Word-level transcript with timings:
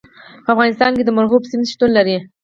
په 0.43 0.49
افغانستان 0.53 0.91
کې 0.97 1.03
د 1.05 1.09
مورغاب 1.15 1.43
سیند 1.49 1.69
شتون 1.71 1.89
لري. 1.97 2.17